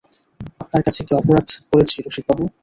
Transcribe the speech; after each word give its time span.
আপনার 0.61 0.81
কাছে 0.85 1.01
কী 1.07 1.13
অপরাধ 1.15 1.47
করেছি 1.71 1.95
রসিকবাবু? 1.99 2.43